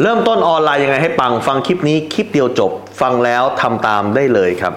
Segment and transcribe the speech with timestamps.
[0.00, 4.72] เริ่มต้นออนไลน์ยังไงให้ปังฟังคลิปนี้คลิปเดียวจบ ฟังแล้วทำตามได้เลยครับ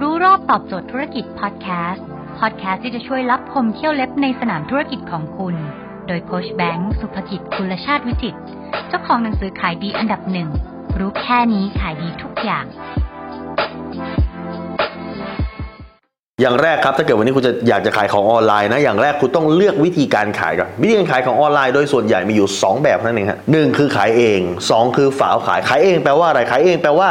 [0.00, 2.06] รู้รอบตอบโจทย์ธุรกิจพอดแคสต์
[2.38, 5.54] พอดแคสต์ที่จะช่วยรับพมเที่ยวเล็บในสนามธุรกิจของคุณ
[6.06, 8.36] โดยโคชแบงค์สุภกิจคุณชาติวิจิต
[8.88, 10.48] เจ้าของหนังสือขายดีอันดับหนึ่ง
[10.98, 12.64] รู้แค่นี้ขายดีทุกอย่าง
[16.40, 27.08] อย่างแรกครับถ้าเกิดวันนี้คุณจะอยากจะขายของออนไลน์นะอย่างแรกคุณต้องเลือกวิธีการขายก่อนวิธีการขายของออนไลน์โดยส่วนใหญ่มีอยู่ 2 แบบนั่นเองฮะหนึ่งคือขายเอง 2 คือฝากขายขายเองแปลว่าอะไรขายเองแปลว่า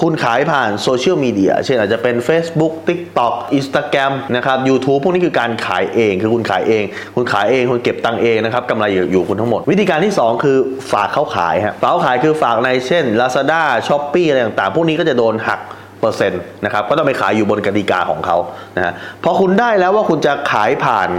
[0.00, 6.84] คุณขายผ่านโซเชียลมีเดียเช่นอาจจะเป็น Facebook TikTok Instagram นะครับ YouTube พวกนี้คือการขายเองคือคุณขายเอง
[7.16, 10.56] คุณขายเองคุณเก็บตังเองนะครับกำไรอยู่คุณทั้งหมด วิธีการที่ 2 คือ
[10.92, 15.60] ฝากเขาขายฮะฝากเขาขายคือฝากในเช่น Lazada Shopee อะไรต่างๆพวกนี้ก็จะโดนหัก
[16.02, 18.36] เปอร์เซ็นต์นะครับก็ต้องไปขายอยู่บนกติกาของเขา
[18.76, 18.92] นะฮะ
[19.24, 21.10] พอคุณได้แล้วว่าคุณจะขายผ่าน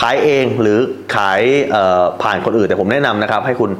[0.00, 0.78] ขายเองหรือ
[1.16, 1.40] ขาย
[2.22, 3.70] ผ่านคนอื่น แต่ผมแนะนำนะครับ ให้คุณ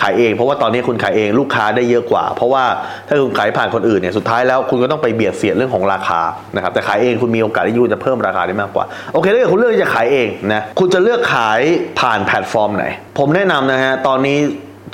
[0.00, 2.64] ขายเอง เพราะว่าตอนนี้คุณขายเองลูกค้าได้เยอะกว่า เพราะว่า
[3.08, 6.20] ถ้าคุณขายผ่านคนอื่นเนี่ยสุดท้ายแล้วคุณก็ต้องไปเบียดเสียดเรื่องของราคา
[6.56, 11.60] นะครับแต่ขายเองคุณมีโอกาสที่คุณจะเพิ่มราคาได้มากกว่าโอเคถ้าเกิดคุณเลือกที่จะขายเองนะคุณจะเลือกขาย
[12.00, 12.84] ผ่านแพลตฟอร์มไหน
[13.18, 14.38] ผมแนะนำนะฮะตอนนี้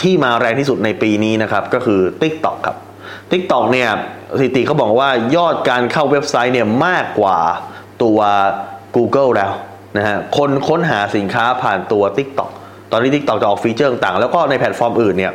[0.03, 2.77] ที่มาแรงที่สุดในปีนี้นะครับก็คือ TikTok ครับ
[3.31, 3.89] TikTok เนี่ย
[4.39, 7.39] สถิติเขาบอกว่ายอดการเข้าเว็บไซต์เนี่ยมากกว่า
[8.03, 8.19] ตัว
[8.97, 9.53] Google แล้ว
[9.97, 12.51] นะฮะคนค้นหาสินค้าผ่านตัว TikTok
[12.93, 15.33] ตอนนี้ TikTok จะออกฟีเจอร์ต่าง แล้วก็ในแพลตฟอร์มอื่นเนี่ย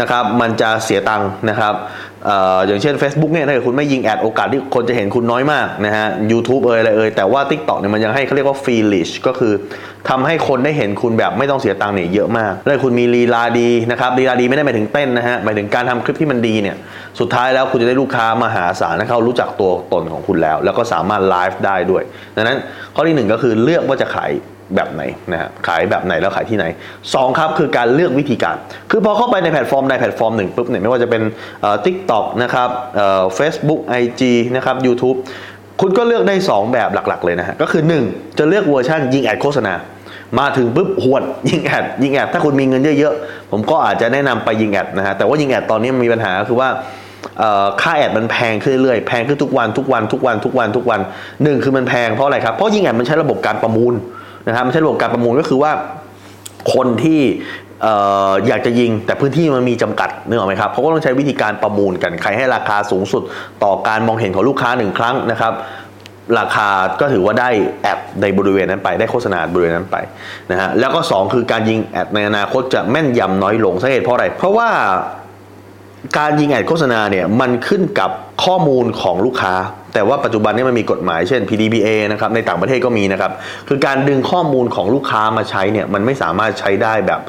[0.00, 1.74] นะครับมันจะเสียตังค์นะครับ
[2.66, 9.52] อย่างเช่น Facebook เนี่ยถ้าเกิดคุณไม่ยิงแอดโอกาสที่คนจะเห็นคุณน้อยมากนะฮะ YouTube เอ่ยอะไรเอ่ยแต่ว่า TikTok เนี่ยมันยังให้เขาเรียกว่า free reach ก็คือ
[10.08, 16.76] ทำให้คนได้เห็นคุณแบบไม่ต้องเสียตังค์เนี่ยเยอะมากแล้วคุณมีลีลาดีนะครับลีลาดีไม่ได้หมายถึงเต้นนะฮะหมายถึงการทำคลิปที่มันดีเนี่ย
[17.20, 22.02] สุดท้ายแล้วคุณจะได้ลูกค้ามหาศาลนะเขารู้จักตัวตนของคุณแล้ว แล้วก็สามารถไลฟ์ได้ด้วย
[22.36, 22.58] ดังนั้น
[22.94, 24.30] ข้อที่หนึ่งก็คือเลือกว่าจะขาย
[24.76, 26.64] แบบไหนนะฮะขายแบบไหนแล้วขายที่ไหน
[27.02, 28.56] 2 ครับคือการเลือกวิธีการ
[28.90, 31.22] คือพอเข้าไปในแพลตฟอร์มใดแพลตฟอร์มหนึ่งปุ๊บเนี่ยไม่ว่าจะเป็น
[31.84, 32.68] TikTok นะครับ
[33.36, 35.14] Facebook IG นะครับยูทูบ
[35.80, 39.74] คุณก็เลือกได้ 2 แบบหลักๆเลยนะฮะก็คือ 1 จะเลือกเวอร์ชันยิงแอดโฆษณา
[40.40, 46.68] มาถึงปุ๊บหวดยิงแอดยิงแอดถ้าคุณมีเงินเยอะๆ ผมก็อาจจะแนะนำไปยิงแอดนะฮะแต่ว่ายิงแอดตอนนี้มันมีปัญหาคือว่า
[47.82, 51.00] ค่าแอดมันแพงขึ้นเรื่อยแพงขึ้นทุกวันทุกวันทุกวันทุกวันทุกวัน
[51.42, 53.94] หนึ่งคือมันแพงเพราะอะไรครับเพราะยิงแอดมันใช้ระบบการประมูล
[54.48, 55.72] นะครับไม่ใช่ระบบการประมูลก็คือว่า
[56.74, 57.20] คนที่
[58.48, 63.22] อยากจะยิงแต่พื้นที่มันมีจำกัดนึกออกไหมครับเขาก็ต้องใช้วิธีการประมูลกันใครให้ราคาสูงสุด
[63.64, 65.52] ต่อการมองเห็นของลูกค้าหนึ่งครั้งนะครับ
[66.38, 66.68] ราคา
[67.00, 67.50] ก็ถือว่าได้
[67.82, 69.96] แอดในบริเวณนั้นไปได้โฆษณาบริเวณนั้นไป
[70.50, 74.68] นะฮะแล้วก็ 2 คือการยิงแอดในอนาคตจะแม่นยำน้อยลงสาเหตุเพราะอะไรเพราะว่า
[76.18, 78.10] การยิงแอดโฆษณาเนี่ยมันขึ้นกับ
[78.44, 79.54] ข้อมูลของลูกค้า
[79.94, 83.32] แต่ว่าปัจจุบันนี้มันมีกฎหมายเช่น PDBA นะครับในต่างประเทศก็มีนะครับ
[83.68, 87.20] คือการดึงข้อมูลของลูกค้ามาใช้เนี่ยมันไม่สามารถใช้ได้แบบ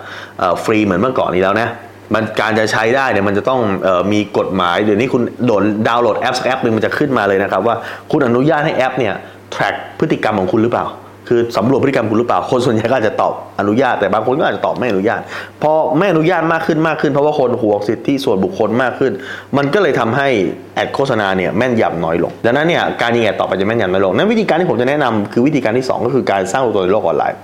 [0.63, 1.69] ฟรีเหมือนเมื่อก่อนนี้แล้วนะ
[2.13, 7.75] มันการจะใช้ได้เนี่ยมันจะต้องออมีกฎหมายเดี๋ยวนี้คุณโดนดาวน์โหลดแอปสักแอปหนึ่งมันจะขึ้นมาเลยนะครับว่า
[8.11, 9.13] คุณอนุญาตให้แอปเนี่ย
[9.53, 10.85] track พฤติกรรมของคุณหรือเปล่า
[11.27, 15.21] คือสำรวจพฤติกรรมคุณหรือเปล่า คนส่วนใหญ่ก็อาจจะตอบอนุญาต แต่บางคนก็อาจจะตอบไม่อนุญาต
[15.61, 19.11] พอไม่อนุญาตมากขึ้นมากขึ้น เพราะว่าคนห่วงสิทธิส่วนบุคคลมากขึ้น
[19.57, 20.27] มันก็เลยทำให้
[20.75, 27.37] แอดโฆษณาเนี่ยแม่นยำน้อยลง ดังนั้นเนี่ยการยิงแอดต่อไปจะแม่นยำน้อยลง นั้นวิธีการที่ผมจะแนะนำคือวิธีการที่ 2 ก็คือการสร้างตัวในโลกออนไลน์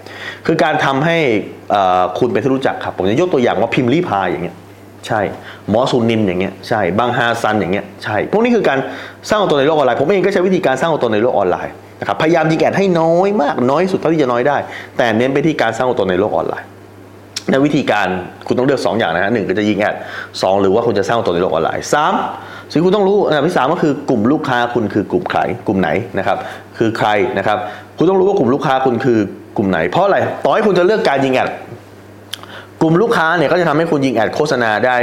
[0.48, 1.18] คือการทำให้
[2.20, 4.58] คุณเป็นที่รู้จักครับ ผมจะยกตัวอย่างว่าพิมพ์รีพายอย่างเงี้ย
[5.08, 5.22] ใช่
[5.70, 8.80] หมอสุนินอย่างเงี้ยใช่บางฮาซันอย่างเงี้ยใช่ พวกนี้คือการ
[9.30, 14.58] สร้างตัวในโลกออนไลน์ผมเองก็ใช้วิธีการสร้างตัวในโลกออนไลน์ นะครับพยายามยิงแอดให้น้อยมากน้อยสุดเท่าที่จะน้อยได้
[14.98, 16.68] แต่เน้นไปที่การสร้างตัวตนในโลกออนไลน์
[17.52, 18.08] ในวิธีการ
[18.48, 19.96] คุณต้องเลือก 2 อย่างนะฮะหนึ่งก็จะยิงแอด
[20.42, 22.14] สองหรือว่าคุณจะสร้างตัวในโลกออนไลน์สาม
[22.72, 26.38] สิ่งคุณต้องรู้อันดับที่สามก็คือกลุ่มลูกค้าคุณคือกลุ่มใครกลุ่มไหนนะครับ
[26.78, 27.58] คือใครนะครับ
[27.98, 29.20] คุณต้องรู้ว่ากลุ่มลูกค้าคุณคือ
[29.58, 31.50] กลุ่มไหนเพราะอะไรต่อให้คุณจะเลือกการยิงแอด
[32.82, 34.98] กลุ่มลูกค้าเนี่ยก็จะทำให้คุณยิงแอดโฆษณาได้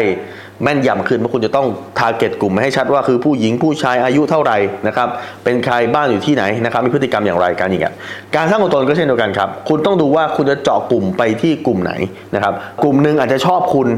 [0.63, 1.67] แม่นยำขึ้นเพราะคุณจะต้อง
[1.99, 5.09] target กลุ่มให้ชัดว่าคือผู้หญิงผู้ชายอายุเท่าไหร่นะครับ
[5.45, 7.95] เป็นใครบ้านอยู่ที่ไหนนะครับมีพฤติกรรมอย่างไรการยิงอะ
[8.37, 11.93] การสร้างตัวตนก็เช่นเดียวกันครับ คุณต้องดูว่าคุณจะเจาะกลุ่มไปที่กลุ่มไหน
[12.35, 13.89] นะครับกลุ่มหนึ่งอาจจะชอบคุณ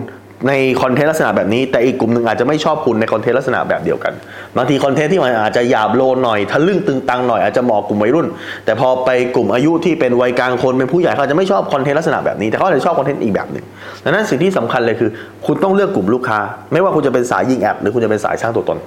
[0.47, 0.53] ใน
[0.83, 4.13] คอนเทนต์ลักษณะแบบนี้ แต่อีกกลุ่มหนึ่งอาจจะไม่ชอบคุณในคอนเทนต์ลักษณะแบบเดียวกัน
[4.57, 8.27] บางทีคอนเทนต์ที่มันอาจจะหยาบโลนหน่อยทะลึ่งตึงตังหน่อยอาจจะเหมาะกลุ่มวัยรุ่น
[8.65, 13.65] แต่พอไปกลุ่มอายุที่เป็นวัยกลางคนเป็นผู้ใหญ่เขาจะไม่ชอบคอนเทนต์ลักษณะแบบนี้แต่เขาอาจจะชอบคอนเทนต์อีกแบบหนึ่ง
[14.05, 15.11] ดังนั้นสิ่งที่สำคัญเลยคือ
[15.47, 16.39] คุณต้องเลือกกลุ่มลูกค้า
[16.73, 18.79] ไม่ว่าคุณจะเป็นสายยิงแอดหรือคุณจะเป็นสายสร้างตัวตน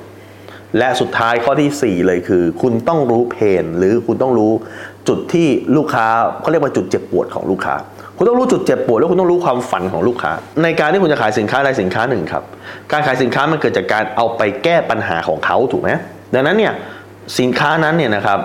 [0.77, 4.51] และสุดท้ายข้อที่ 4 เลยคือ คุณต้องรู้เพนหรือคุณต้องรู้
[5.07, 6.05] จุดที่ลูกค้า
[6.41, 7.75] เขาเรียกว่าจุดเจ็บปวดของลูกค้า
[8.21, 10.31] คุณต้องรู้จุดเจ็บปวดแล้วคุณต้องรู้ความฝันของลูกค้า
[10.63, 12.43] ในการที่คุณจะขายสินค้าใดสินค้าหนึ่งครับ
[12.91, 15.89] การขายสินค้ามันเกิดจากการเอาไปแก้ปัญหาของเขาถูกไหม
[16.33, 16.73] ดังนั้นเนี่ย
[17.39, 18.39] สินค้านั้นเนี่ยนะครับ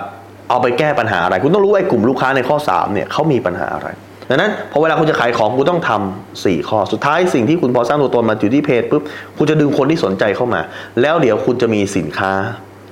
[0.51, 3.89] เอาไปแก้ปัญหาอะไร คุณต้องรู้ไอ้กลุ่มลูกค้าในข้อ3เนี่ยเขามีปัญหาอะไร
[4.31, 9.03] ดังนั้นพอเวลาคุณจะขายของคุณต้องทำสี่ข้อ สุดท้ายสิ่งที่คุณพอสร้างตัวตนมาอยู่ที่เพจปุ๊บ
[9.39, 10.61] คุณจะดึงคนที่สนใจเข้ามา
[11.01, 12.33] แล้วเดี๋ยวคุณจะมีสินค้า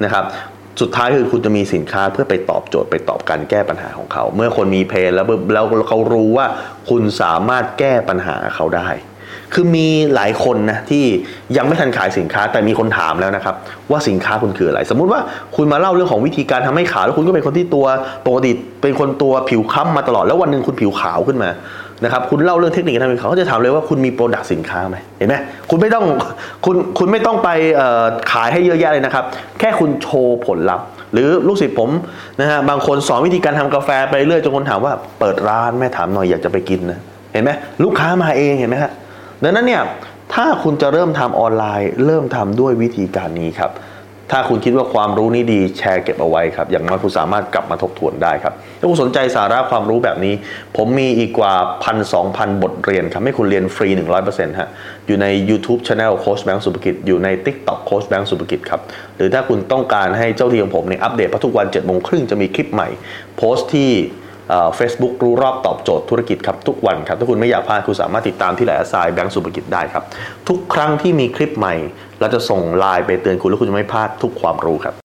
[0.05, 0.25] นะครับ
[0.81, 6.47] สุดท้ายคือคุณจะมีสินค้าเพื่อไปตอบโจทย์ไปตอบการแก้ปัญหาของเขา เมื่อคนมีเพจแล้วแล้วเขารู้ว่า
[6.91, 8.89] คุณสามารถแก้ปัญหาเขาได้
[9.55, 11.05] คือมีหลายคนนะที่
[11.57, 13.55] ยังไม่ทันขายสินค้าแต่มีคนถามแล้วนะครับ
[13.91, 15.21] ว่าสินค้าคุณคืออะไร สมมุติว่า
[15.57, 17.87] คุณมาเล่าเรื่องของวิธีการทำให้ขาวแล้วคุณก็เป็นคนที่ตัว
[18.27, 18.51] ปกติ
[18.83, 21.51] เป็นคนตัวผิวคล้ำมาตลอดแล้ววันหนึ่งคุณผิวขาวขึ้นมา
[22.03, 25.35] นะครับคุณเล่าเรื่องเทคนิคการทำให้ขาวเขาจะถามเลยว่าคุณมี product สินค้าไหมเห็นไหม
[25.71, 26.05] คุณไม่ต้อง
[26.65, 27.49] คุณคุณไม่ต้องไป
[28.33, 29.25] ขายให้เยอะแยะเลยนะครับ
[29.59, 31.91] แค่คุณโชว์ผลลัพธ์หรือลูกศิษย์ผม
[32.41, 36.99] นะฮะบางคนสอนวิธีการทำกาแฟไปเรื่อยจนคนถามว่าเปิดร้านไหมถามหน่อยอยากจะไปกินนะ
[37.33, 37.51] เห็นไหม
[37.85, 38.93] ลูกค้ามาเองเห็นไหมฮะ
[39.43, 39.83] ดังนั้นเนี่ย
[40.35, 43.71] ถ้าคุณจะเริ่มทำออนไลน์ เริ่มทำด้วยวิธีการนี้ครับ
[44.31, 50.35] ถ้าคุณคิดว่าความรู้นี้ดีแชร์เก็บเอาไว้ครับ อย่างน้อยคุณสามารถกลับมาทบทวนได้ครับ ถ้าคุณสนใจสาระความรู้แบบนี้
[50.77, 51.55] ผมมีอีกกว่า
[51.85, 53.89] พันสองพันบทเรียนครับ ให้คุณเรียนฟรี
[54.25, 54.69] 100%ฮะ
[55.07, 58.81] อยู่ใน YouTube Channel โค้ชแบงค์สุภกิจ อยู่ใน TikTok โค้ชแบงค์สุภกิจครับ
[59.17, 62.89] หรือถ้าคุณต้องการให้เจ้าหน้าที่ของผมเนี่ยอัปเดตครับทุกวันเจ็ดโมงครึ่งจะมีคลิปใหม่
[63.37, 63.91] โพสต์ที่
[64.77, 70.05] เฟซบุ๊กรู้รอบตอบโจทย์ธุรกิจครับทุกวันครับ ถ้าคุณไม่อยากพลาดคุณสามารถติดตามที่ LINE at sign แบงค์สุภกิจได้ครับ
[70.49, 71.75] ทุกครั้งที่มีคลิปใหม่
[72.21, 74.93] เราจะส่งไลน์ไปเตือนคุณ แล้วคุณจะไม่พลาดทุกความรู้ครับ